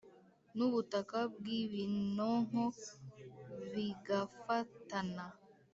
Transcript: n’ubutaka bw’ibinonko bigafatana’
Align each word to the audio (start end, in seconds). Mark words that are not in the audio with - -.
n’ubutaka 0.55 1.17
bw’ibinonko 1.35 2.63
bigafatana’ 3.71 5.25